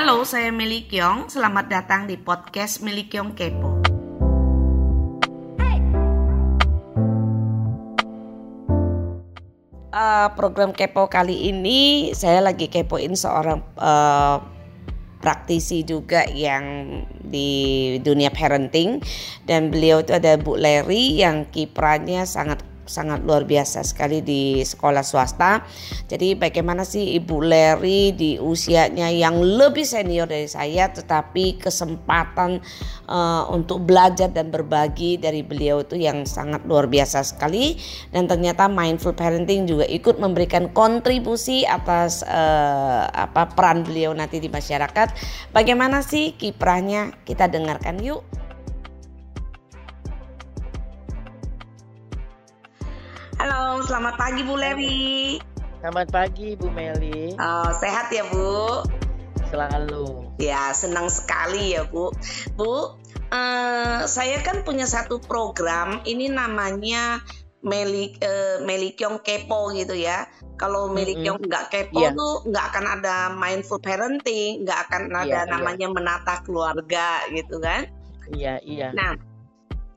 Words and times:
Halo, 0.00 0.24
saya 0.24 0.48
Meli 0.48 0.88
Kyong. 0.88 1.28
Selamat 1.28 1.68
datang 1.68 2.08
di 2.08 2.16
podcast 2.16 2.80
Meli 2.80 3.04
Kyong 3.04 3.36
Kepo. 3.36 3.84
Uh, 9.92 10.28
program 10.40 10.72
Kepo 10.72 11.04
kali 11.04 11.52
ini 11.52 12.08
saya 12.16 12.40
lagi 12.40 12.72
kepoin 12.72 13.12
seorang 13.12 13.60
uh, 13.76 14.40
praktisi 15.20 15.84
juga 15.84 16.24
yang 16.32 17.04
di 17.20 18.00
dunia 18.00 18.32
parenting 18.32 19.04
dan 19.44 19.68
beliau 19.68 20.00
itu 20.00 20.16
ada 20.16 20.40
Bu 20.40 20.56
Leri 20.56 21.20
yang 21.20 21.44
kiprahnya 21.52 22.24
sangat 22.24 22.69
sangat 22.90 23.22
luar 23.22 23.46
biasa 23.46 23.86
sekali 23.86 24.18
di 24.18 24.66
sekolah 24.66 25.06
swasta. 25.06 25.62
Jadi 26.10 26.34
bagaimana 26.34 26.82
sih 26.82 27.14
Ibu 27.22 27.38
Leri 27.46 28.10
di 28.10 28.34
usianya 28.42 29.06
yang 29.14 29.38
lebih 29.38 29.86
senior 29.86 30.26
dari 30.26 30.50
saya 30.50 30.90
tetapi 30.90 31.62
kesempatan 31.62 32.58
uh, 33.06 33.46
untuk 33.54 33.86
belajar 33.86 34.26
dan 34.34 34.50
berbagi 34.50 35.22
dari 35.22 35.46
beliau 35.46 35.86
itu 35.86 35.94
yang 35.94 36.26
sangat 36.26 36.66
luar 36.66 36.90
biasa 36.90 37.22
sekali 37.22 37.78
dan 38.10 38.26
ternyata 38.26 38.66
mindful 38.66 39.14
parenting 39.14 39.70
juga 39.70 39.86
ikut 39.86 40.18
memberikan 40.18 40.74
kontribusi 40.74 41.62
atas 41.62 42.26
uh, 42.26 43.06
apa 43.06 43.54
peran 43.54 43.86
beliau 43.86 44.10
nanti 44.10 44.42
di 44.42 44.50
masyarakat. 44.50 45.14
Bagaimana 45.54 46.02
sih 46.02 46.34
kiprahnya? 46.34 47.14
Kita 47.22 47.46
dengarkan 47.46 48.02
yuk. 48.02 48.49
Selamat 53.80 54.20
pagi 54.20 54.44
Bu 54.44 54.60
Lewi. 54.60 55.40
Selamat 55.80 56.08
pagi 56.12 56.52
Bu 56.52 56.68
Meli. 56.68 57.32
Oh, 57.40 57.72
sehat 57.80 58.12
ya 58.12 58.28
Bu? 58.28 58.84
Selalu. 59.48 60.36
Ya, 60.36 60.76
senang 60.76 61.08
sekali 61.08 61.72
ya 61.72 61.88
Bu. 61.88 62.12
Bu, 62.60 63.00
uh, 63.32 64.00
saya 64.04 64.44
kan 64.44 64.68
punya 64.68 64.84
satu 64.84 65.16
program, 65.24 66.04
ini 66.04 66.28
namanya 66.28 67.24
Meli 67.64 68.12
uh, 68.20 68.60
Meli 68.68 68.92
Kyong 68.92 69.24
Kepo 69.24 69.72
gitu 69.72 69.96
ya. 69.96 70.28
Kalau 70.60 70.92
Meli 70.92 71.16
Kyong 71.16 71.40
nggak 71.40 71.72
kepo 71.72 72.04
yeah. 72.04 72.12
tuh 72.12 72.44
nggak 72.52 72.64
akan 72.76 72.84
ada 73.00 73.32
mindful 73.32 73.80
parenting, 73.80 74.68
nggak 74.68 74.92
akan 74.92 75.08
ada 75.08 75.24
yeah, 75.24 75.42
iya. 75.48 75.52
namanya 75.56 75.88
yeah. 75.88 75.96
menata 75.96 76.34
keluarga 76.44 77.24
gitu 77.32 77.56
kan? 77.56 77.88
Iya 78.28 78.60
iya. 78.60 78.92
Nah 78.92 79.29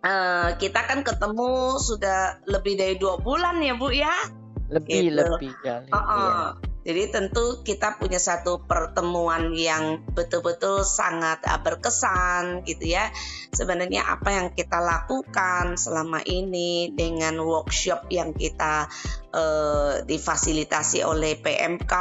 uh, 0.03 0.49
kita 0.59 0.79
kan 0.85 1.01
ketemu 1.01 1.79
sudah 1.79 2.43
lebih 2.45 2.77
dari 2.77 2.95
dua 2.99 3.17
bulan 3.17 3.63
ya 3.63 3.73
bu 3.75 3.89
ya 3.89 4.13
lebih 4.69 5.09
gitu. 5.09 5.17
lebih 5.17 5.51
kali 5.63 5.89
uh 5.89 5.97
-uh. 5.97 6.47
Ya. 6.59 6.72
Jadi 6.83 7.15
tentu 7.15 7.63
kita 7.63 7.95
punya 7.95 8.19
satu 8.19 8.59
pertemuan 8.67 9.55
yang 9.55 10.03
betul-betul 10.11 10.83
sangat 10.83 11.39
uh, 11.47 11.63
berkesan 11.63 12.67
gitu 12.67 12.91
ya. 12.91 13.07
Sebenarnya 13.55 14.03
apa 14.03 14.35
yang 14.35 14.47
kita 14.51 14.83
lakukan 14.83 15.79
selama 15.79 16.19
ini 16.27 16.91
dengan 16.91 17.39
workshop 17.39 18.11
yang 18.11 18.35
kita 18.35 18.91
uh, 19.31 20.03
difasilitasi 20.03 21.07
oleh 21.07 21.39
PMK 21.39 21.93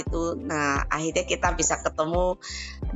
gitu. 0.00 0.40
Nah, 0.40 0.88
akhirnya 0.88 1.28
kita 1.28 1.52
bisa 1.52 1.84
ketemu 1.84 2.40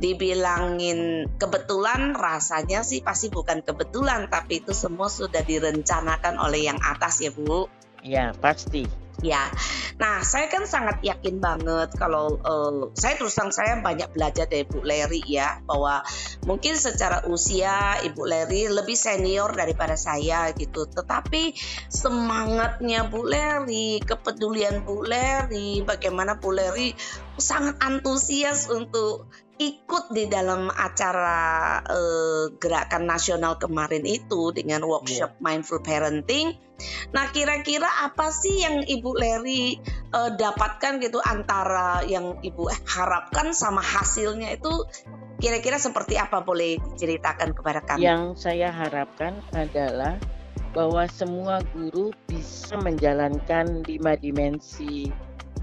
dibilangin 0.01 1.29
kebetulan 1.37 2.17
rasanya 2.17 2.81
sih 2.81 3.05
pasti 3.05 3.29
bukan 3.29 3.61
kebetulan 3.61 4.27
tapi 4.33 4.65
itu 4.65 4.73
semua 4.73 5.13
sudah 5.13 5.45
direncanakan 5.45 6.41
oleh 6.41 6.65
yang 6.65 6.81
atas 6.81 7.21
ya, 7.21 7.29
Bu. 7.29 7.69
Ya, 8.01 8.33
pasti 8.37 9.04
ya. 9.23 9.47
Nah, 9.95 10.25
saya 10.27 10.51
kan 10.51 10.67
sangat 10.67 10.99
yakin 11.05 11.39
banget 11.39 11.95
kalau 11.95 12.35
uh, 12.43 12.91
saya 12.97 13.15
terus 13.15 13.35
terang 13.37 13.53
saya 13.53 13.79
banyak 13.79 14.11
belajar 14.11 14.49
dari 14.49 14.67
Bu 14.67 14.83
Leri 14.83 15.21
ya 15.23 15.61
bahwa 15.63 16.03
mungkin 16.43 16.75
secara 16.75 17.23
usia 17.29 18.01
Ibu 18.03 18.23
Leri 18.25 18.67
lebih 18.67 18.97
senior 18.97 19.53
daripada 19.53 19.95
saya 19.95 20.51
gitu. 20.57 20.89
Tetapi 20.89 21.55
semangatnya 21.87 23.07
Bu 23.07 23.23
Leri, 23.23 24.03
kepedulian 24.03 24.83
Bu 24.83 25.05
Leri, 25.05 25.85
bagaimana 25.85 26.41
Bu 26.41 26.51
Leri 26.51 26.91
sangat 27.39 27.79
antusias 27.83 28.67
untuk 28.71 29.27
ikut 29.55 30.11
di 30.11 30.27
dalam 30.27 30.67
acara 30.67 31.79
uh, 31.79 32.51
gerakan 32.59 33.07
nasional 33.07 33.55
kemarin 33.55 34.03
itu 34.03 34.51
dengan 34.51 34.83
workshop 34.83 35.39
yeah. 35.39 35.43
mindful 35.43 35.79
parenting. 35.79 36.59
Nah, 37.15 37.31
kira-kira 37.31 37.87
apa 38.03 38.35
sih 38.35 38.67
yang 38.67 38.83
Ibu 38.83 39.11
Leri 39.15 39.79
uh, 40.11 40.35
dapatkan 40.35 40.99
gitu 40.99 41.23
antara 41.23 42.03
yang 42.03 42.43
Ibu 42.43 42.67
harapkan 42.83 43.55
sama 43.55 43.79
hasilnya 43.79 44.59
itu 44.59 44.83
kira-kira 45.39 45.79
seperti 45.79 46.19
apa 46.19 46.43
boleh 46.43 46.75
diceritakan 46.95 47.55
kepada 47.55 47.79
kami? 47.79 48.03
Yang 48.03 48.43
saya 48.43 48.75
harapkan 48.75 49.39
adalah 49.55 50.19
bahwa 50.75 51.07
semua 51.07 51.63
guru 51.71 52.11
bisa 52.27 52.75
menjalankan 52.75 53.87
lima 53.87 54.19
dimensi 54.19 55.07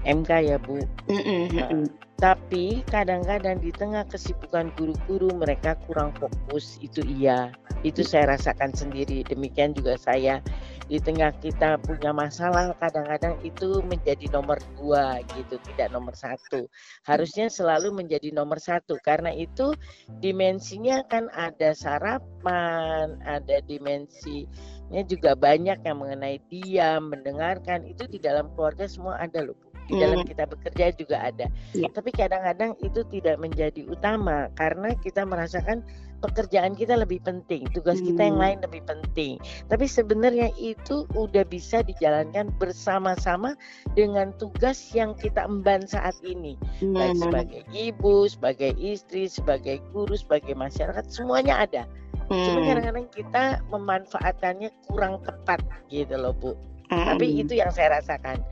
MK 0.01 0.29
ya 0.49 0.57
Bu. 0.57 0.81
Mm 1.05 1.21
-mm. 1.21 2.03
Tapi 2.23 2.87
kadang-kadang 2.87 3.59
di 3.59 3.67
tengah 3.75 4.07
kesibukan 4.07 4.71
guru-guru 4.79 5.27
mereka 5.35 5.75
kurang 5.83 6.15
fokus. 6.15 6.79
Itu 6.79 7.03
iya. 7.03 7.51
Itu 7.83 7.99
saya 7.99 8.31
rasakan 8.39 8.71
sendiri. 8.71 9.27
Demikian 9.27 9.75
juga 9.75 9.99
saya. 9.99 10.39
Di 10.87 11.03
tengah 11.03 11.35
kita 11.43 11.83
punya 11.83 12.15
masalah 12.15 12.71
kadang-kadang 12.79 13.35
itu 13.43 13.83
menjadi 13.83 14.31
nomor 14.31 14.55
dua 14.79 15.19
gitu 15.35 15.59
tidak 15.67 15.91
nomor 15.91 16.15
satu. 16.15 16.63
Harusnya 17.03 17.51
selalu 17.51 17.91
menjadi 17.91 18.31
nomor 18.31 18.55
satu. 18.55 18.95
Karena 19.03 19.35
itu 19.35 19.75
dimensinya 20.23 21.03
kan 21.11 21.27
ada 21.35 21.75
sarapan 21.75 23.19
ada 23.27 23.59
dimensinya 23.67 25.03
juga 25.11 25.35
banyak 25.35 25.75
yang 25.83 25.99
mengenai 25.99 26.39
diam 26.47 27.11
mendengarkan. 27.11 27.83
Itu 27.83 28.07
di 28.07 28.15
dalam 28.15 28.47
keluarga 28.55 28.87
semua 28.87 29.19
ada 29.19 29.43
loh 29.43 29.72
di 29.87 29.99
dalam 29.99 30.23
hmm. 30.23 30.29
kita 30.29 30.43
bekerja 30.47 30.85
juga 30.95 31.17
ada. 31.31 31.47
Ya. 31.75 31.87
Tapi 31.91 32.09
kadang-kadang 32.15 32.77
itu 32.79 33.03
tidak 33.11 33.35
menjadi 33.39 33.83
utama 33.87 34.47
karena 34.55 34.95
kita 35.03 35.27
merasakan 35.27 35.83
pekerjaan 36.23 36.71
kita 36.71 36.95
lebih 36.95 37.19
penting, 37.19 37.67
tugas 37.75 37.99
hmm. 37.99 38.15
kita 38.15 38.21
yang 38.31 38.37
hmm. 38.39 38.45
lain 38.47 38.57
lebih 38.63 38.81
penting. 38.87 39.33
Tapi 39.67 39.85
sebenarnya 39.91 40.55
itu 40.55 41.03
udah 41.19 41.43
bisa 41.43 41.83
dijalankan 41.83 42.47
bersama-sama 42.55 43.59
dengan 43.91 44.31
tugas 44.39 44.79
yang 44.95 45.11
kita 45.19 45.43
emban 45.43 45.83
saat 45.83 46.15
ini, 46.23 46.55
hmm. 46.79 46.95
baik 46.95 47.19
sebagai 47.19 47.61
ibu, 47.75 48.15
sebagai 48.31 48.71
istri, 48.79 49.27
sebagai 49.27 49.83
guru, 49.91 50.15
sebagai 50.15 50.55
masyarakat, 50.55 51.03
semuanya 51.11 51.67
ada. 51.67 51.83
Hmm. 52.31 52.39
Cuma 52.47 52.59
kadang-kadang 52.71 53.07
kita 53.11 53.43
memanfaatkannya 53.67 54.71
kurang 54.87 55.19
tepat 55.27 55.59
gitu 55.91 56.15
loh 56.15 56.31
Bu. 56.31 56.55
Tapi 56.89 57.41
itu 57.43 57.53
yang 57.57 57.71
saya 57.71 57.99
rasakan. 58.01 58.43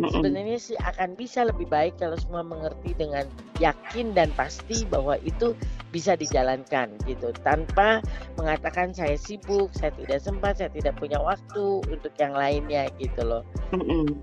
Sebenarnya 0.00 0.56
sih 0.56 0.76
akan 0.80 1.12
bisa 1.12 1.44
lebih 1.44 1.68
baik 1.68 2.00
kalau 2.00 2.16
semua 2.16 2.40
mengerti 2.40 2.96
dengan 2.96 3.28
yakin 3.60 4.16
dan 4.16 4.32
pasti 4.32 4.88
bahwa 4.88 5.20
itu 5.20 5.52
bisa 5.92 6.16
dijalankan 6.16 6.96
gitu. 7.04 7.34
Tanpa 7.44 8.00
mengatakan 8.40 8.96
saya 8.96 9.20
sibuk, 9.20 9.68
saya 9.76 9.92
tidak 10.00 10.24
sempat, 10.24 10.56
saya 10.56 10.72
tidak 10.72 10.96
punya 10.96 11.20
waktu 11.20 11.84
untuk 11.84 12.16
yang 12.16 12.32
lainnya 12.32 12.88
gitu 12.96 13.20
loh. 13.20 13.42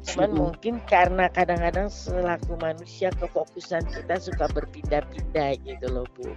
Cuman 0.02 0.34
mungkin 0.34 0.82
karena 0.90 1.30
kadang-kadang 1.30 1.94
selaku 1.94 2.58
manusia 2.58 3.14
kefokusan 3.14 3.86
kita 3.86 4.18
suka 4.18 4.50
berpindah-pindah 4.50 5.62
gitu 5.62 5.88
loh 5.94 6.10
Bu. 6.18 6.34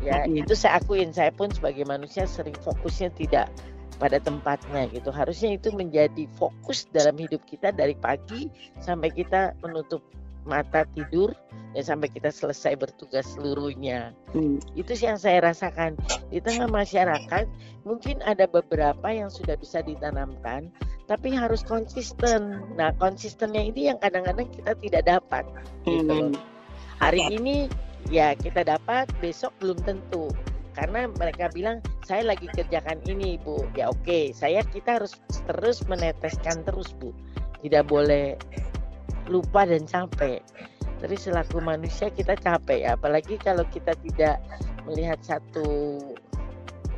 Ya 0.00 0.24
itu 0.24 0.56
saya 0.56 0.80
akuin. 0.80 1.12
Saya 1.12 1.28
pun 1.36 1.52
sebagai 1.52 1.84
manusia 1.84 2.24
sering 2.24 2.56
fokusnya 2.64 3.12
tidak 3.12 3.52
pada 3.96 4.18
tempatnya 4.18 4.90
gitu. 4.90 5.10
Harusnya 5.14 5.54
itu 5.54 5.70
menjadi 5.74 6.26
fokus 6.36 6.86
dalam 6.90 7.14
hidup 7.18 7.42
kita 7.46 7.70
dari 7.70 7.94
pagi 7.98 8.50
sampai 8.82 9.10
kita 9.14 9.54
menutup 9.62 10.02
mata 10.44 10.84
tidur 10.92 11.32
ya 11.72 11.82
sampai 11.82 12.12
kita 12.12 12.28
selesai 12.28 12.76
bertugas 12.76 13.24
seluruhnya. 13.34 14.12
Hmm. 14.36 14.60
Itu 14.76 14.94
sih 14.94 15.08
yang 15.08 15.18
saya 15.18 15.40
rasakan 15.42 15.98
di 16.28 16.38
tengah 16.38 16.68
masyarakat. 16.68 17.48
Mungkin 17.84 18.20
ada 18.24 18.48
beberapa 18.48 19.08
yang 19.12 19.28
sudah 19.28 19.56
bisa 19.60 19.84
ditanamkan, 19.84 20.72
tapi 21.04 21.32
harus 21.32 21.60
konsisten. 21.64 22.60
Nah, 22.80 22.96
konsistennya 22.96 23.60
ini 23.60 23.92
yang 23.92 23.98
kadang-kadang 24.00 24.48
kita 24.52 24.72
tidak 24.80 25.02
dapat. 25.04 25.44
Gitu 25.84 26.32
hmm. 26.32 26.32
Hari 27.02 27.20
ini 27.34 27.68
ya 28.08 28.32
kita 28.38 28.64
dapat, 28.64 29.10
besok 29.18 29.52
belum 29.60 29.80
tentu 29.84 30.30
karena 30.74 31.06
mereka 31.06 31.48
bilang 31.54 31.78
saya 32.02 32.26
lagi 32.26 32.50
kerjakan 32.50 33.00
ini 33.06 33.38
bu. 33.40 33.62
Ya 33.78 33.90
oke. 33.90 34.34
Saya 34.34 34.60
kita 34.66 35.00
harus 35.00 35.16
terus 35.46 35.82
meneteskan 35.86 36.66
terus 36.66 36.92
bu. 36.98 37.14
Tidak 37.62 37.86
boleh 37.86 38.34
lupa 39.30 39.64
dan 39.64 39.86
capek. 39.86 40.42
Tapi 41.00 41.14
selaku 41.16 41.62
manusia 41.62 42.10
kita 42.10 42.34
capek. 42.34 42.84
Ya 42.84 42.98
apalagi 42.98 43.38
kalau 43.38 43.64
kita 43.70 43.94
tidak 44.04 44.42
melihat 44.84 45.18
satu 45.24 45.98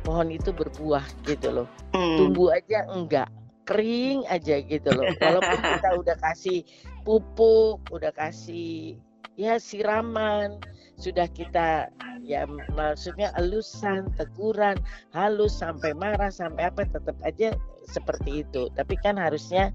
pohon 0.01 0.33
itu 0.33 0.49
berbuah 0.51 1.03
gitu 1.23 1.63
loh. 1.63 1.67
Hmm. 1.93 2.17
tumbuh 2.17 2.51
aja 2.57 2.83
enggak. 2.89 3.29
Kering 3.67 4.23
aja 4.27 4.59
gitu 4.63 4.89
loh. 4.91 5.07
Walaupun 5.21 5.59
kita 5.59 5.89
udah 6.01 6.17
kasih 6.19 6.63
pupuk 7.07 7.79
udah 7.87 8.11
kasih 8.11 8.99
ya 9.39 9.55
siraman 9.55 10.59
sudah 10.97 11.29
kita 11.29 11.93
ya 12.25 12.49
maksudnya 12.73 13.29
elusan, 13.37 14.09
teguran, 14.17 14.75
halus 15.13 15.61
sampai 15.61 15.93
marah 15.93 16.33
sampai 16.33 16.73
apa 16.73 16.89
tetap 16.89 17.15
aja 17.21 17.53
seperti 17.85 18.43
itu. 18.43 18.67
Tapi 18.73 18.97
kan 18.99 19.15
harusnya 19.21 19.71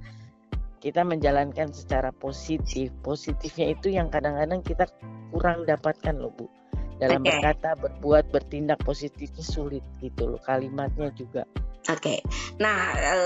kita 0.82 1.06
menjalankan 1.06 1.70
secara 1.70 2.10
positif. 2.10 2.90
Positifnya 3.06 3.70
itu 3.72 3.94
yang 3.94 4.10
kadang-kadang 4.10 4.60
kita 4.66 4.90
kurang 5.30 5.62
dapatkan 5.62 6.18
loh 6.18 6.34
Bu. 6.34 6.50
Dalam 6.98 7.22
okay. 7.22 7.38
berkata, 7.38 7.74
berbuat, 7.78 8.30
bertindak 8.34 8.82
positifnya 8.82 9.42
sulit 9.42 9.82
gitu 10.02 10.34
loh 10.34 10.42
kalimatnya 10.42 11.14
juga. 11.14 11.46
Oke, 11.90 11.98
okay. 11.98 12.18
nah 12.62 12.94
e, 12.94 13.18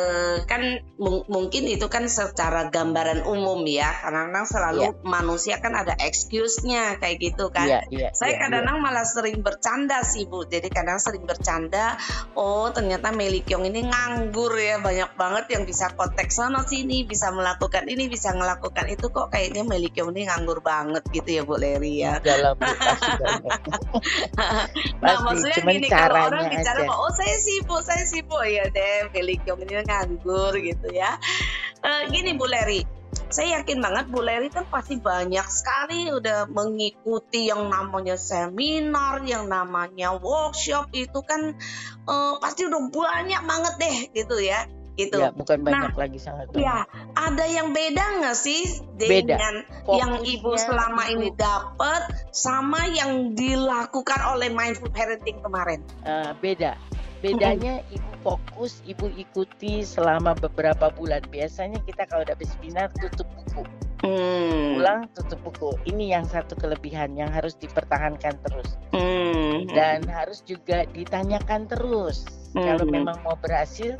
kan 0.48 0.80
mungkin 1.28 1.68
itu 1.68 1.92
kan 1.92 2.08
secara 2.08 2.72
gambaran 2.72 3.28
umum 3.28 3.60
ya, 3.68 3.92
karena 4.00 4.32
kadang 4.32 4.48
selalu 4.48 4.80
yeah. 4.80 4.96
manusia 5.04 5.60
kan 5.60 5.76
ada 5.76 5.92
excuse-nya 6.00 6.96
kayak 6.96 7.20
gitu 7.20 7.52
kan. 7.52 7.68
Yeah, 7.68 7.84
yeah, 7.92 8.10
Saya 8.16 8.32
yeah, 8.32 8.48
kadang-kadang 8.48 8.80
yeah. 8.80 8.86
malah 8.88 9.04
sering 9.04 9.44
bercanda 9.44 10.00
sih 10.08 10.24
bu, 10.24 10.48
jadi 10.48 10.72
kadang 10.72 10.96
sering 10.96 11.28
bercanda, 11.28 12.00
oh 12.32 12.72
ternyata 12.72 13.12
Meli 13.12 13.44
Kyong 13.44 13.68
ini 13.68 13.92
nganggur 13.92 14.56
ya, 14.56 14.80
banyak 14.80 15.12
banget 15.20 15.52
yang 15.52 15.68
bisa 15.68 15.92
konteks 15.92 16.40
sana 16.40 16.64
sini, 16.64 17.04
bisa 17.04 17.28
melakukan 17.36 17.84
ini, 17.92 18.08
bisa 18.08 18.32
melakukan 18.32 18.88
itu 18.88 19.12
kok 19.12 19.36
kayaknya 19.36 19.68
Meli 19.68 19.92
Kyong 19.92 20.16
ini 20.16 20.32
nganggur 20.32 20.64
banget 20.64 21.04
gitu 21.12 21.28
ya 21.28 21.42
Bu 21.44 21.60
Leri 21.60 22.00
ya. 22.00 22.24
Dalam 22.24 22.56
pasti 22.56 23.20
nah 25.04 25.20
maksudnya 25.20 25.60
gini 25.60 25.92
kalau 25.92 26.32
orang 26.32 26.48
bicara, 26.48 26.88
oh 26.88 27.12
saya 27.12 27.36
sibuk, 27.36 27.84
saya 27.84 28.08
sibuk 28.08 28.45
ya 28.46 28.64
deh 28.70 29.10
Kyong 29.12 29.62
ini 29.62 29.82
nganggur 29.84 30.54
gitu 30.58 30.88
ya 30.94 31.18
uh, 31.84 32.02
gini 32.08 32.34
Bu 32.38 32.46
Leri 32.46 32.96
saya 33.26 33.60
yakin 33.60 33.82
banget 33.82 34.06
Bu 34.06 34.22
Leri 34.22 34.48
kan 34.52 34.70
pasti 34.70 35.02
banyak 35.02 35.46
sekali 35.50 36.14
udah 36.14 36.46
mengikuti 36.46 37.50
yang 37.50 37.66
namanya 37.66 38.14
seminar, 38.14 39.18
yang 39.26 39.50
namanya 39.50 40.14
workshop 40.14 40.94
itu 40.94 41.20
kan 41.26 41.58
uh, 42.06 42.38
pasti 42.38 42.70
udah 42.70 42.86
banyak 42.86 43.42
banget 43.42 43.74
deh 43.82 43.96
gitu 44.14 44.38
ya 44.38 44.70
gitu. 44.96 45.20
Ya, 45.20 45.28
bukan 45.28 45.60
banyak 45.60 45.92
nah, 45.92 46.00
lagi 46.08 46.18
sangat 46.18 46.48
banyak. 46.50 46.64
Ya, 46.64 46.88
ada 47.14 47.44
yang 47.44 47.76
beda 47.76 48.04
nggak 48.24 48.36
sih 48.36 48.80
dengan 48.96 49.60
beda. 49.84 49.92
yang 49.92 50.12
ibu 50.24 50.56
selama 50.56 51.12
ini 51.12 51.28
dapat 51.36 52.32
sama 52.32 52.88
yang 52.88 53.36
dilakukan 53.36 54.20
oleh 54.32 54.48
mindful 54.48 54.88
parenting 54.88 55.36
kemarin? 55.44 55.84
Uh, 56.02 56.32
beda. 56.40 56.80
Bedanya 57.20 57.84
hmm. 57.84 57.92
Fokus, 58.26 58.82
ibu 58.82 59.06
ikuti 59.14 59.86
selama 59.86 60.34
beberapa 60.34 60.90
bulan. 60.90 61.22
Biasanya 61.30 61.78
kita 61.86 62.10
kalau 62.10 62.26
udah 62.26 62.34
seminar 62.42 62.90
tutup 62.98 63.30
buku. 63.38 63.62
Hmm. 64.02 64.82
Pulang 64.82 65.06
tutup 65.14 65.38
buku. 65.46 65.70
Ini 65.86 66.18
yang 66.18 66.24
satu 66.26 66.58
kelebihan 66.58 67.14
yang 67.14 67.30
harus 67.30 67.54
dipertahankan 67.54 68.34
terus. 68.42 68.74
Hmm. 68.90 69.70
Dan 69.70 70.02
harus 70.10 70.42
juga 70.42 70.82
ditanyakan 70.90 71.70
terus. 71.70 72.26
Hmm. 72.58 72.66
Kalau 72.66 72.84
memang 72.90 73.22
mau 73.22 73.38
berhasil, 73.38 73.94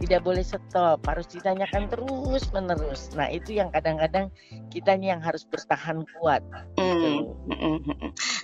tidak 0.00 0.20
boleh 0.24 0.44
stop, 0.44 1.00
harus 1.08 1.26
ditanyakan 1.28 1.88
terus 1.88 2.48
menerus. 2.52 3.12
Nah 3.16 3.28
itu 3.32 3.56
yang 3.56 3.72
kadang-kadang 3.72 4.28
kita 4.68 4.96
yang 4.96 5.20
harus 5.20 5.44
bertahan 5.48 6.04
kuat. 6.16 6.44
Gitu. 6.76 7.32
Mm, 7.48 7.80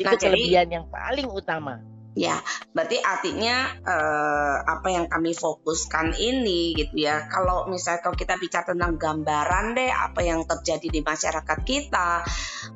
itu 0.00 0.08
nah, 0.08 0.17
kelebihan 0.17 0.67
jadi, 0.69 0.76
yang 0.81 0.87
paling 0.88 1.28
utama. 1.28 1.81
Ya, 2.12 2.44
berarti 2.76 3.00
artinya 3.00 3.73
eh, 3.73 4.56
apa 4.69 4.88
yang 4.93 5.09
kami 5.09 5.32
fokuskan 5.32 6.12
ini 6.20 6.76
gitu 6.76 7.09
ya. 7.09 7.25
Kalau 7.32 7.64
misalnya 7.73 8.05
kalau 8.05 8.12
kita 8.12 8.37
bicara 8.37 8.69
tentang 8.69 9.00
gambaran 9.00 9.73
deh 9.73 9.88
apa 9.88 10.20
yang 10.20 10.44
terjadi 10.44 10.93
di 10.93 11.00
masyarakat 11.00 11.59
kita, 11.64 12.20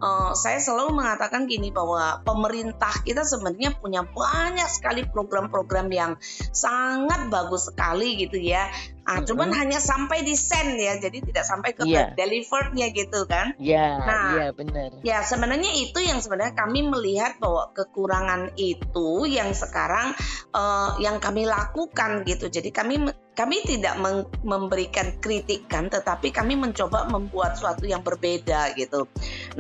eh, 0.01 0.31
saya 0.33 0.57
selalu 0.57 0.97
mengatakan 0.97 1.45
gini 1.45 1.69
bahwa 1.69 2.25
pemerintah 2.25 3.05
kita 3.05 3.29
sebenarnya 3.29 3.77
punya 3.77 4.09
banyak 4.09 4.69
sekali 4.73 5.05
program-program 5.05 5.93
yang 5.93 6.13
sangat 6.57 7.29
bagus 7.29 7.69
sekali 7.69 8.17
gitu 8.17 8.41
ya. 8.41 8.73
Ah, 9.07 9.23
mm-hmm. 9.23 9.27
cuman 9.31 9.49
hanya 9.55 9.79
sampai 9.79 10.27
di 10.27 10.35
send 10.35 10.83
ya, 10.83 10.99
jadi 10.99 11.23
tidak 11.23 11.47
sampai 11.47 11.79
ke 11.79 11.87
yeah. 11.87 12.11
deliverednya 12.19 12.91
gitu 12.91 13.23
kan? 13.31 13.55
Iya, 13.55 13.79
yeah, 13.79 13.93
nah, 14.03 14.27
iya 14.35 14.39
yeah, 14.43 14.51
benar. 14.51 14.91
Ya 15.07 15.19
sebenarnya 15.23 15.71
itu 15.79 16.03
yang 16.03 16.19
sebenarnya 16.19 16.59
kami 16.59 16.83
melihat 16.83 17.39
bahwa 17.39 17.71
kekurangan 17.71 18.59
itu 18.59 19.31
yang 19.31 19.55
sekarang 19.55 20.11
uh, 20.51 20.99
yang 20.99 21.23
kami 21.23 21.47
lakukan 21.47 22.27
gitu. 22.27 22.51
Jadi 22.51 22.75
kami 22.75 23.07
kami 23.37 23.61
tidak 23.69 24.01
memberikan 24.41 25.21
kritikan, 25.21 25.93
tetapi 25.93 26.33
kami 26.33 26.57
mencoba 26.57 27.05
membuat 27.13 27.61
sesuatu 27.61 27.85
yang 27.85 28.01
berbeda 28.01 28.73
gitu. 28.81 29.05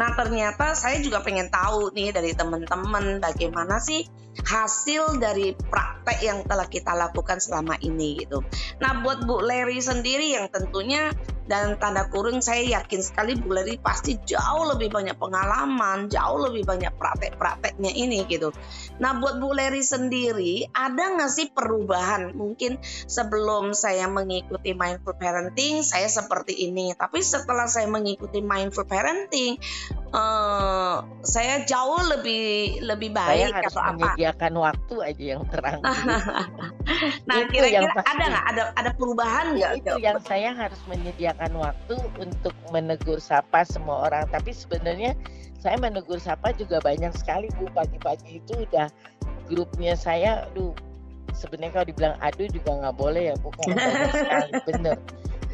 Nah 0.01 0.17
ternyata 0.17 0.73
saya 0.73 0.97
juga 1.05 1.21
pengen 1.21 1.53
tahu 1.53 1.93
nih 1.93 2.09
dari 2.09 2.33
teman-teman 2.33 3.21
bagaimana 3.21 3.77
sih 3.77 4.09
hasil 4.49 5.21
dari 5.21 5.53
praktek 5.53 6.19
yang 6.25 6.39
telah 6.49 6.65
kita 6.73 6.97
lakukan 6.97 7.37
selama 7.37 7.77
ini 7.85 8.25
gitu. 8.25 8.41
Nah 8.81 9.05
buat 9.05 9.29
Bu 9.29 9.45
Leri 9.45 9.77
sendiri 9.77 10.41
yang 10.41 10.49
tentunya 10.49 11.13
dan 11.47 11.79
tanda 11.79 12.11
kurung 12.11 12.43
saya 12.43 12.83
yakin 12.83 13.01
sekali 13.03 13.39
Bu 13.39 13.55
Leri 13.55 13.79
pasti 13.79 14.19
jauh 14.19 14.67
lebih 14.75 14.91
banyak 14.91 15.15
pengalaman, 15.19 16.11
jauh 16.11 16.51
lebih 16.51 16.67
banyak 16.67 16.93
praktek-prakteknya 16.99 17.95
ini 17.95 18.27
gitu. 18.27 18.51
Nah 18.99 19.19
buat 19.19 19.39
Bu 19.39 19.55
Leri 19.55 19.83
sendiri 19.83 20.67
ada 20.75 21.15
nggak 21.17 21.31
sih 21.31 21.47
perubahan 21.55 22.35
mungkin 22.35 22.83
sebelum 23.07 23.73
saya 23.73 24.11
mengikuti 24.11 24.75
mindful 24.75 25.15
parenting 25.15 25.87
saya 25.87 26.11
seperti 26.11 26.67
ini, 26.67 26.93
tapi 26.99 27.23
setelah 27.23 27.71
saya 27.71 27.87
mengikuti 27.87 28.43
mindful 28.43 28.85
parenting 28.85 29.59
uh, 30.17 30.97
saya 31.21 31.63
jauh 31.69 32.01
lebih 32.09 32.81
lebih 32.81 33.13
baik 33.13 33.53
saya 33.53 33.61
harus 33.61 33.75
atau 33.77 33.83
menyediakan 33.93 34.53
waktu 34.57 34.95
aja 35.05 35.25
yang 35.37 35.45
terang. 35.53 35.81
nah 37.29 37.37
kira-kira 37.53 37.93
ada 37.93 38.25
nggak? 38.25 38.45
Ada 38.51 38.63
ada 38.81 38.91
perubahan 38.97 39.47
nggak? 39.55 39.73
Itu 39.85 39.95
yang 40.01 40.19
saya 40.25 40.57
harus 40.57 40.81
menyediakan 40.89 41.53
waktu 41.61 41.97
untuk 42.17 42.55
menegur 42.73 43.21
sapa 43.21 43.63
semua 43.69 44.09
orang. 44.09 44.25
Tapi 44.33 44.57
sebenarnya 44.57 45.13
saya 45.61 45.77
menegur 45.77 46.19
sapa 46.19 46.57
juga 46.57 46.81
banyak 46.81 47.13
sekali 47.13 47.53
bu. 47.61 47.69
Pagi-pagi 47.77 48.41
itu 48.41 48.53
udah 48.73 48.89
grupnya 49.47 49.95
saya, 49.95 50.49
aduh 50.49 50.73
sebenarnya 51.37 51.73
kalau 51.77 51.87
dibilang 51.93 52.17
aduh 52.25 52.49
juga 52.49 52.71
nggak 52.81 52.97
boleh 52.97 53.23
ya 53.31 53.37
bukan 53.45 53.77
banyak 53.77 54.13
sekali. 54.17 54.51
Bener 54.73 54.97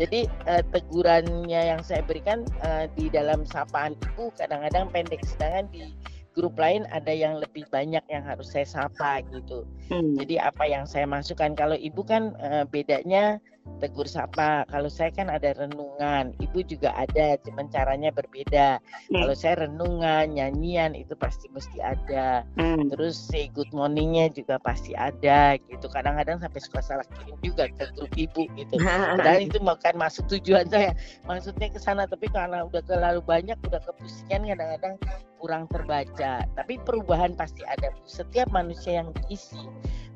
jadi 0.01 0.31
uh, 0.49 0.63
tegurannya 0.73 1.63
yang 1.75 1.81
saya 1.85 2.01
berikan 2.05 2.49
uh, 2.65 2.89
di 2.97 3.13
dalam 3.13 3.45
sapaan 3.45 3.93
ibu 4.13 4.33
kadang-kadang 4.41 4.89
pendek 4.89 5.21
sedangkan 5.27 5.69
di 5.69 5.93
grup 6.33 6.57
lain 6.57 6.89
ada 6.89 7.13
yang 7.13 7.37
lebih 7.37 7.69
banyak 7.69 8.01
yang 8.09 8.25
harus 8.25 8.49
saya 8.49 8.65
sapa 8.65 9.21
gitu. 9.29 9.69
Hmm. 9.93 10.17
Jadi 10.17 10.41
apa 10.41 10.65
yang 10.65 10.89
saya 10.89 11.05
masukkan 11.05 11.53
kalau 11.53 11.77
ibu 11.77 12.01
kan 12.01 12.33
uh, 12.41 12.65
bedanya 12.65 13.37
tegur 13.79 14.07
sapa. 14.07 14.67
Kalau 14.71 14.91
saya 14.91 15.11
kan 15.15 15.31
ada 15.31 15.55
renungan, 15.55 16.35
ibu 16.39 16.63
juga 16.67 16.95
ada, 16.95 17.39
cuman 17.43 17.67
caranya 17.71 18.11
berbeda. 18.15 18.79
Hmm. 19.11 19.23
Kalau 19.23 19.35
saya 19.35 19.67
renungan, 19.67 20.35
nyanyian 20.35 20.95
itu 20.95 21.15
pasti 21.19 21.51
mesti 21.51 21.79
ada. 21.83 22.47
Hmm. 22.59 22.91
Terus 22.91 23.15
say 23.19 23.51
good 23.51 23.71
morningnya 23.75 24.31
juga 24.31 24.59
pasti 24.63 24.95
ada 24.95 25.59
gitu. 25.59 25.87
Kadang-kadang 25.91 26.43
sampai 26.43 26.61
suka 26.63 26.81
salah 26.83 27.07
kirim 27.19 27.39
juga 27.43 27.71
ke 27.71 27.85
grup 27.95 28.13
ibu 28.19 28.43
gitu. 28.55 28.75
Padahal 29.19 29.41
itu 29.43 29.59
bukan 29.63 29.95
masuk 29.99 30.25
tujuan 30.39 30.67
saya. 30.71 30.95
Maksudnya 31.27 31.69
ke 31.71 31.79
sana, 31.79 32.07
tapi 32.07 32.31
karena 32.31 32.67
udah 32.67 32.83
terlalu 32.87 33.23
banyak, 33.23 33.59
udah 33.67 33.83
kepusingan 33.83 34.47
kadang-kadang 34.47 34.95
kurang 35.43 35.67
terbaca. 35.71 36.47
Tapi 36.55 36.79
perubahan 36.87 37.35
pasti 37.35 37.67
ada. 37.67 37.91
Setiap 38.07 38.51
manusia 38.55 39.03
yang 39.03 39.11
diisi 39.27 39.59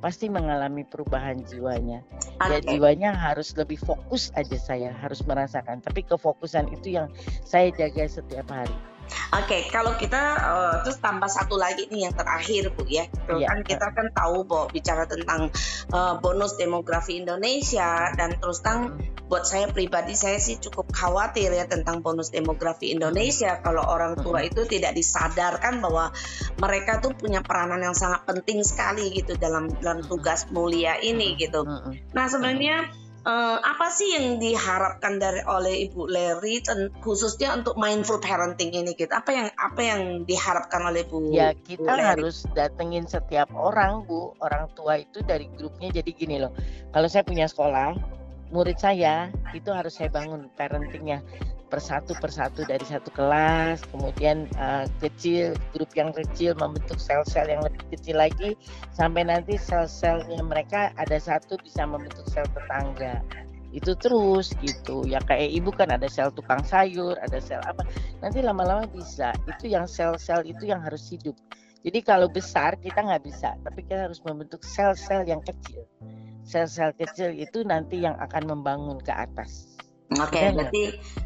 pasti 0.07 0.31
mengalami 0.31 0.87
perubahan 0.87 1.43
jiwanya. 1.51 1.99
Okay. 2.39 2.47
Ya 2.47 2.59
jiwanya 2.63 3.11
harus 3.11 3.51
lebih 3.59 3.75
fokus 3.75 4.31
aja 4.39 4.55
saya 4.55 4.95
harus 5.03 5.27
merasakan. 5.27 5.83
Tapi 5.83 6.07
kefokusan 6.07 6.71
itu 6.71 6.95
yang 6.95 7.11
saya 7.43 7.75
jaga 7.75 8.07
setiap 8.07 8.47
hari. 8.47 8.71
Oke, 9.07 9.47
okay, 9.47 9.61
kalau 9.71 9.95
kita 9.99 10.23
uh, 10.39 10.75
terus 10.87 10.99
tambah 11.03 11.27
satu 11.31 11.59
lagi 11.59 11.87
nih 11.91 12.11
yang 12.11 12.15
terakhir 12.15 12.71
Bu 12.75 12.87
ya. 12.87 13.07
yeah. 13.31 13.49
kan 13.51 13.61
kita 13.67 13.87
kan 13.91 14.11
tahu 14.15 14.47
bahwa 14.47 14.67
bicara 14.71 15.05
tentang 15.07 15.51
uh, 15.91 16.19
bonus 16.19 16.55
demografi 16.59 17.19
Indonesia 17.19 18.13
dan 18.15 18.39
terus 18.39 18.63
terang 18.63 18.99
buat 19.27 19.43
saya 19.43 19.67
pribadi 19.75 20.15
saya 20.15 20.39
sih 20.39 20.63
cukup 20.63 20.95
khawatir 20.95 21.51
ya 21.51 21.67
tentang 21.67 21.99
bonus 22.03 22.31
demografi 22.31 22.95
Indonesia. 22.95 23.59
Kalau 23.59 23.83
orang 23.83 24.15
tua 24.23 24.47
itu 24.47 24.63
tidak 24.71 24.95
disadarkan 24.95 25.83
bahwa 25.83 26.15
mereka 26.63 27.03
tuh 27.03 27.11
punya 27.15 27.43
peranan 27.43 27.83
yang 27.83 27.97
sangat 27.99 28.23
penting 28.23 28.63
sekali 28.63 29.11
gitu 29.11 29.35
dalam 29.35 29.67
dalam 29.83 30.07
tugas 30.07 30.47
mulia 30.55 30.99
ini 31.03 31.35
gitu. 31.35 31.67
Nah, 32.15 32.27
sebenarnya 32.31 33.06
uh, 33.27 33.59
apa 33.59 33.91
sih 33.91 34.15
yang 34.15 34.39
diharapkan 34.39 35.19
dari 35.19 35.43
oleh 35.43 35.91
Ibu 35.91 36.07
Leri 36.07 36.63
khususnya 37.03 37.59
untuk 37.59 37.75
mindful 37.75 38.23
parenting 38.23 38.73
ini 38.73 38.95
gitu? 38.95 39.11
Apa 39.11 39.35
yang 39.35 39.49
apa 39.59 39.81
yang 39.83 40.03
diharapkan 40.23 40.87
oleh 40.87 41.03
Bu? 41.05 41.35
Ya 41.35 41.53
kita 41.53 41.83
Bu 41.83 42.01
harus 42.01 42.47
datengin 42.55 43.11
setiap 43.11 43.51
orang 43.53 44.07
Bu, 44.07 44.39
orang 44.39 44.71
tua 44.79 45.03
itu 45.03 45.21
dari 45.27 45.51
grupnya. 45.59 45.91
Jadi 45.91 46.11
gini 46.15 46.39
loh, 46.39 46.55
kalau 46.95 47.11
saya 47.11 47.27
punya 47.27 47.51
sekolah, 47.51 47.99
murid 48.55 48.79
saya 48.79 49.35
itu 49.53 49.75
harus 49.75 49.99
saya 49.99 50.09
bangun 50.09 50.47
parentingnya 50.55 51.21
persatu 51.67 52.15
persatu 52.23 52.63
dari 52.63 52.83
satu 52.87 53.11
kelas, 53.11 53.83
kemudian 53.91 54.47
uh, 54.59 54.87
kecil 55.03 55.59
grup 55.75 55.91
yang 55.99 56.15
kecil 56.15 56.55
membentuk 56.55 56.99
sel-sel 57.03 57.51
yang 57.51 57.63
lebih 57.67 57.83
kecil 57.91 58.17
lagi 58.19 58.55
sampai 58.95 59.27
nanti 59.27 59.59
sel-selnya 59.59 60.41
mereka 60.47 60.95
ada 60.95 61.19
satu 61.19 61.59
bisa 61.61 61.83
membentuk 61.83 62.27
sel 62.31 62.47
tetangga. 62.55 63.23
Itu 63.75 63.99
terus 63.99 64.55
gitu. 64.63 65.05
Ya 65.05 65.19
kayak 65.21 65.53
ibu 65.53 65.75
kan 65.75 65.91
ada 65.91 66.07
sel 66.07 66.31
tukang 66.33 66.63
sayur 66.63 67.19
ada 67.19 67.43
sel 67.43 67.61
apa. 67.67 67.83
Nanti 68.23 68.41
lama-lama 68.41 68.87
bisa. 68.89 69.35
Itu 69.51 69.67
yang 69.67 69.91
sel-sel 69.91 70.47
itu 70.47 70.71
yang 70.71 70.81
harus 70.81 71.11
hidup. 71.11 71.35
Jadi 71.83 72.03
kalau 72.03 72.27
besar 72.27 72.75
kita 72.83 72.99
nggak 72.99 73.23
bisa 73.27 73.55
tapi 73.63 73.87
kita 73.87 74.11
harus 74.11 74.23
membentuk 74.23 74.63
sel-sel 74.63 75.27
yang 75.27 75.43
kecil. 75.43 75.83
Sel-sel 76.47 76.95
kecil 76.95 77.35
itu 77.35 77.67
nanti 77.67 78.07
yang 78.07 78.15
akan 78.23 78.55
membangun 78.55 79.03
ke 79.03 79.11
atas 79.11 79.77
Oke, 80.07 80.39
okay, 80.39 80.55
berarti 80.55 80.83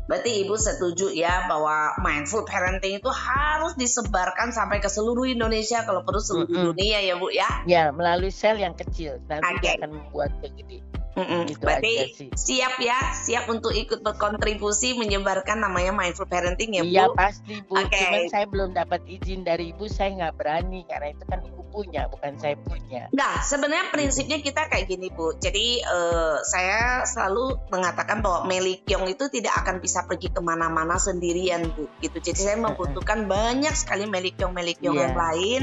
berarti 0.08 0.30
ibu 0.40 0.56
setuju 0.56 1.12
ya 1.12 1.44
bahwa 1.44 2.00
mindful 2.00 2.49
parenting 2.49 2.96
itu 2.96 3.12
harus 3.12 3.76
disebarkan 3.76 4.56
sampai 4.56 4.80
ke 4.80 4.88
seluruh 4.88 5.28
Indonesia 5.28 5.84
kalau 5.84 6.00
perlu 6.00 6.16
seluruh 6.16 6.49
mm 6.49 6.56
-hmm. 6.56 6.68
dunia 6.72 6.99
ya 7.04 7.14
bu 7.20 7.28
ya? 7.28 7.50
Ya 7.68 7.84
melalui 7.92 8.32
sel 8.32 8.56
yang 8.56 8.72
kecil 8.72 9.20
nanti 9.28 9.60
okay. 9.60 9.76
akan 9.76 10.00
membuat 10.00 10.32
gede. 10.40 10.80
Mm-mm. 11.18 11.50
Gitu 11.50 11.62
Berarti 11.62 11.94
siap 12.38 12.78
ya, 12.78 12.98
siap 13.18 13.50
untuk 13.50 13.74
ikut 13.74 14.00
berkontribusi 14.00 14.94
menyebarkan 14.94 15.58
namanya 15.58 15.90
mindful 15.90 16.26
parenting 16.30 16.78
ya 16.78 16.82
Bu? 16.86 16.90
Iya 16.94 17.04
pasti 17.12 17.58
Bu. 17.66 17.74
Okay. 17.76 17.98
Cuman 17.98 18.22
saya 18.30 18.46
belum 18.46 18.70
dapat 18.72 19.00
izin 19.10 19.42
dari 19.42 19.74
Ibu, 19.74 19.90
saya 19.90 20.14
nggak 20.14 20.34
berani 20.38 20.86
karena 20.86 21.08
itu 21.10 21.24
kan 21.26 21.42
Ibu 21.42 21.62
punya, 21.70 22.06
bukan 22.10 22.38
saya 22.38 22.54
punya. 22.58 23.10
Nah, 23.10 23.42
sebenarnya 23.42 23.90
prinsipnya 23.90 24.38
kita 24.38 24.70
kayak 24.70 24.86
gini 24.86 25.10
Bu. 25.10 25.34
Jadi 25.38 25.82
uh, 25.82 26.38
saya 26.46 27.02
selalu 27.06 27.58
mengatakan 27.70 28.22
bahwa 28.22 28.46
Melikyong 28.46 29.06
itu 29.10 29.26
tidak 29.30 29.54
akan 29.66 29.82
bisa 29.82 30.06
pergi 30.06 30.30
ke 30.30 30.40
mana-mana 30.42 30.98
sendirian 30.98 31.66
Bu. 31.74 31.90
Gitu. 31.98 32.22
Jadi 32.22 32.38
saya 32.38 32.58
membutuhkan 32.58 33.26
banyak 33.26 33.74
sekali 33.74 34.06
Melikyong-Melikyong 34.06 34.94
yeah. 34.94 35.04
yang 35.10 35.16
lain. 35.18 35.60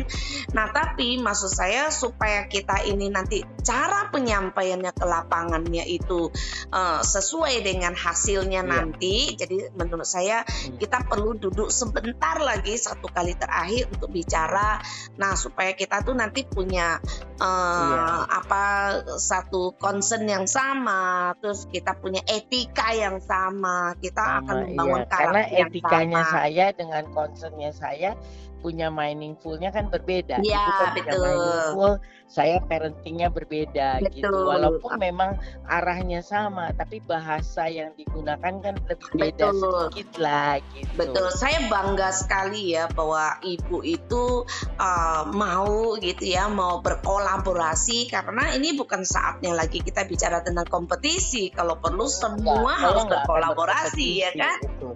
Nah, 0.52 0.72
tapi 0.76 1.20
maksud 1.20 1.52
saya 1.52 1.88
supaya 1.92 2.48
kita 2.52 2.84
ini 2.88 3.08
nanti 3.12 3.44
cara 3.64 4.12
penyampaiannya 4.12 4.92
ke 4.96 5.06
lapangan 5.06 5.37
lapangannya 5.38 5.86
itu 5.86 6.34
uh, 6.74 7.06
sesuai 7.06 7.62
dengan 7.62 7.94
hasilnya 7.94 8.66
yeah. 8.66 8.72
nanti. 8.74 9.38
Jadi 9.38 9.70
menurut 9.78 10.10
saya 10.10 10.42
hmm. 10.42 10.82
kita 10.82 11.06
perlu 11.06 11.38
duduk 11.38 11.70
sebentar 11.70 12.42
lagi 12.42 12.74
satu 12.74 13.06
kali 13.14 13.38
terakhir 13.38 13.94
untuk 13.94 14.10
bicara. 14.10 14.82
Nah 15.22 15.38
supaya 15.38 15.78
kita 15.78 16.02
tuh 16.02 16.18
nanti 16.18 16.42
punya 16.50 16.98
uh, 17.38 17.94
yeah. 17.94 18.26
apa 18.26 18.66
satu 19.22 19.78
concern 19.78 20.26
yang 20.26 20.50
sama, 20.50 21.38
terus 21.38 21.70
kita 21.70 21.94
punya 21.94 22.26
etika 22.26 22.98
yang 22.98 23.22
sama. 23.22 23.94
Kita 24.02 24.42
sama, 24.42 24.42
akan 24.42 24.56
membangun 24.74 25.02
iya. 25.06 25.14
Karena 25.14 25.42
etikanya 25.46 26.22
sama. 26.26 26.34
saya 26.34 26.66
dengan 26.74 27.04
concernnya 27.14 27.70
saya 27.70 28.12
punya 28.58 28.90
meaningfulnya 28.90 29.70
kan 29.70 29.88
berbeda. 29.94 30.42
Iya 30.42 30.66
kan 30.66 30.92
betul. 30.98 32.02
Saya 32.28 32.60
parentingnya 32.60 33.32
berbeda 33.32 34.04
gitu. 34.04 34.28
betul. 34.28 34.34
gitu. 34.34 34.50
Walaupun 34.50 34.92
memang 35.00 35.27
arahnya 35.68 36.22
sama, 36.24 36.72
tapi 36.76 37.04
bahasa 37.04 37.68
yang 37.68 37.92
digunakan 37.98 38.54
kan 38.62 38.76
lebih 38.88 39.12
beda 39.18 39.52
betul. 39.52 39.62
sedikit 39.90 40.10
lah 40.22 40.62
gitu. 40.72 40.94
Betul. 40.96 41.28
Saya 41.34 41.60
bangga 41.68 42.10
sekali 42.14 42.78
ya 42.78 42.88
bahwa 42.92 43.40
ibu 43.44 43.84
itu 43.84 44.48
uh, 44.78 45.24
mau 45.32 45.98
gitu 46.00 46.24
ya 46.24 46.48
mau 46.48 46.80
berkolaborasi 46.80 48.08
karena 48.12 48.54
ini 48.56 48.78
bukan 48.78 49.04
saatnya 49.04 49.56
lagi 49.56 49.84
kita 49.84 50.06
bicara 50.06 50.44
tentang 50.46 50.68
kompetisi. 50.68 51.50
Kalau 51.52 51.80
perlu 51.80 52.06
semua 52.08 52.62
enggak, 52.62 52.78
harus 52.80 53.04
berkolaborasi 53.12 54.08
ya 54.24 54.32
kan. 54.36 54.60
Gitu. 54.64 54.90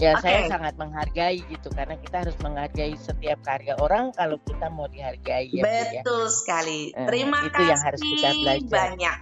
Ya 0.00 0.16
okay. 0.16 0.46
saya 0.46 0.56
sangat 0.56 0.74
menghargai 0.80 1.40
gitu 1.44 1.68
karena 1.72 1.96
kita 2.00 2.16
harus 2.24 2.36
menghargai 2.40 2.94
setiap 2.96 3.38
karya 3.44 3.74
orang 3.80 4.12
kalau 4.16 4.36
kita 4.44 4.68
mau 4.72 4.88
dihargai 4.88 5.48
ya, 5.52 5.62
ya. 5.62 5.64
Betul 6.02 6.24
ya. 6.28 6.32
sekali. 6.32 6.80
Eh, 6.92 7.06
Terima 7.06 7.38
itu 7.44 7.52
kasih 7.56 7.68
yang 7.68 7.80
harus 7.80 8.00
kita 8.00 8.30
belajar. 8.36 8.70
banyak. 8.70 9.16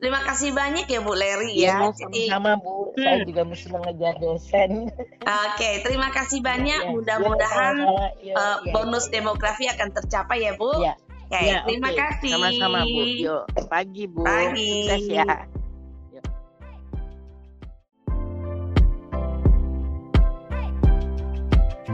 Terima 0.00 0.20
kasih 0.24 0.50
banyak 0.56 0.86
ya 0.88 1.00
Bu 1.04 1.12
Leri 1.12 1.52
ya. 1.60 1.92
ya 1.92 2.24
sama 2.32 2.56
Bu. 2.56 2.96
Hmm. 2.96 3.04
Saya 3.04 3.18
juga 3.28 3.42
mesti 3.44 3.66
mengejar 3.68 4.14
dosen. 4.16 4.70
Oke, 4.88 5.26
okay, 5.26 5.74
terima 5.84 6.08
kasih 6.08 6.40
banyak. 6.40 6.80
Ya, 6.88 6.90
Mudah-mudahan 6.90 7.76
ya, 8.24 8.34
uh, 8.34 8.56
bonus 8.72 9.12
ya. 9.12 9.20
demografi 9.20 9.68
akan 9.68 9.88
tercapai 9.92 10.48
ya 10.48 10.56
Bu. 10.56 10.72
Ya. 10.80 10.96
Okay, 11.30 11.46
ya, 11.46 11.62
terima 11.62 11.94
okay. 11.94 12.00
kasih. 12.00 12.32
Sama-sama 12.34 12.80
Bu. 12.82 13.02
Yuk, 13.06 13.42
pagi 13.70 14.04
Bu. 14.08 14.22
Pagi. 14.26 14.88
Sukses 14.88 15.04
ya. 15.06 15.59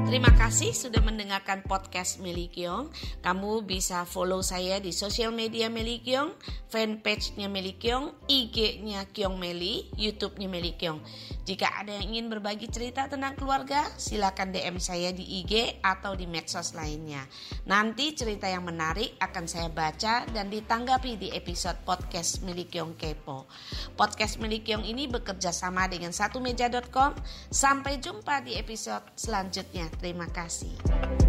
Terima 0.07 0.31
kasih 0.39 0.71
sudah 0.71 1.03
mendengarkan 1.03 1.67
podcast 1.67 2.23
Meli 2.23 2.47
Kiong. 2.47 2.95
Kamu 3.27 3.67
bisa 3.67 4.07
follow 4.07 4.39
saya 4.39 4.79
di 4.79 4.95
sosial 4.95 5.35
media 5.35 5.67
Meli 5.67 5.99
Kiong, 5.99 6.31
fanpage-nya 6.71 7.51
Meli 7.51 7.75
Kiong, 7.75 8.15
IG-nya 8.31 9.11
Kiong 9.11 9.35
Meli, 9.35 9.91
YouTube-nya 9.99 10.47
Meli 10.47 10.79
Kiong. 10.79 11.03
Jika 11.43 11.83
ada 11.83 11.99
yang 11.99 12.15
ingin 12.15 12.27
berbagi 12.31 12.71
cerita 12.71 13.11
tentang 13.11 13.35
keluarga, 13.35 13.83
silakan 13.99 14.55
DM 14.55 14.79
saya 14.79 15.11
di 15.11 15.43
IG 15.43 15.83
atau 15.83 16.15
di 16.15 16.31
medsos 16.31 16.79
lainnya. 16.79 17.27
Nanti 17.67 18.15
cerita 18.15 18.47
yang 18.47 18.63
menarik 18.63 19.19
akan 19.19 19.51
saya 19.51 19.67
baca 19.75 20.23
dan 20.31 20.47
ditanggapi 20.55 21.19
di 21.19 21.29
episode 21.35 21.83
podcast 21.83 22.47
Meli 22.47 22.71
Kiong 22.71 22.95
Kepo. 22.95 23.51
Podcast 23.99 24.39
Meli 24.39 24.63
Kiong 24.63 24.87
ini 24.87 25.11
bekerja 25.11 25.51
sama 25.51 25.91
dengan 25.91 26.15
satumeja.com. 26.15 27.19
Sampai 27.51 27.99
jumpa 27.99 28.47
di 28.47 28.55
episode 28.55 29.03
selanjutnya. 29.19 29.96
Terima 30.01 30.29
kasih. 30.29 31.26